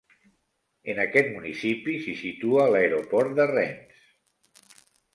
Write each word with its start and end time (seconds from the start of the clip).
En 0.93 1.01
aquest 1.03 1.29
municipi 1.35 1.95
s'hi 2.07 2.17
situa 2.23 2.67
l'aeroport 2.75 3.39
de 3.41 3.49
Rennes. 3.57 4.85